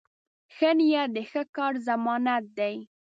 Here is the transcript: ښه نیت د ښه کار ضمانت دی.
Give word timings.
ښه 0.55 0.69
نیت 0.77 1.09
د 1.15 1.17
ښه 1.31 1.41
کار 1.55 1.73
ضمانت 1.87 2.43
دی. 2.57 2.75